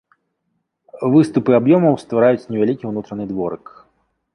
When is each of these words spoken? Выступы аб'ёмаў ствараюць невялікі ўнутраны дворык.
Выступы 1.17 1.51
аб'ёмаў 1.59 2.01
ствараюць 2.07 2.49
невялікі 2.51 2.83
ўнутраны 2.95 3.23
дворык. 3.35 3.65